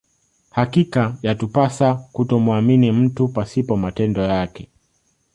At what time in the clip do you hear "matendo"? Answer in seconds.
3.77-4.21